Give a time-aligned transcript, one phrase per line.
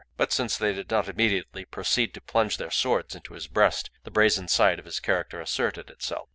[0.17, 4.09] But since they did not immediately proceed to plunge their swords into his breast, the
[4.09, 6.27] brazen side of his character asserted itself.